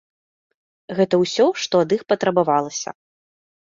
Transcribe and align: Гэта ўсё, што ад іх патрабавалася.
Гэта 0.99 1.15
ўсё, 1.23 1.45
што 1.65 1.73
ад 1.85 1.89
іх 1.99 2.09
патрабавалася. 2.15 2.89